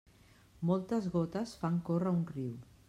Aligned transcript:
Moltes 0.69 1.11
gotes 1.17 1.55
fan 1.63 1.79
córrer 1.91 2.17
un 2.19 2.27
riu. 2.35 2.57